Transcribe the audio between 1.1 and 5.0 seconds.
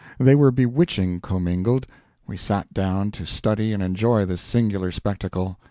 commingled. We sat down to study and enjoy this singular